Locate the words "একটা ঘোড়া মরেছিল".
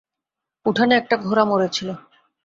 0.95-1.89